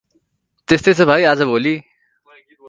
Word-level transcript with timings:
तेस्तै 0.67 0.93
छ 0.93 1.07
भाइ 1.09 1.27
अाज 1.29 1.43
भोलि। 1.49 1.75